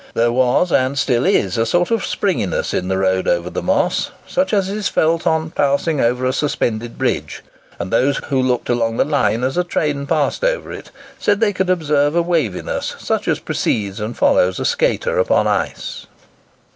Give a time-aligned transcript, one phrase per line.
[0.15, 4.09] There was, and still is, a sort of springiness in the road over the Moss,
[4.25, 7.43] such as is felt in passing along a suspended bridge;
[7.77, 11.53] and those who looked along the line as a train passed over it, said they
[11.53, 16.07] could observe a waviness, such as precedes and follows a skater upon ice.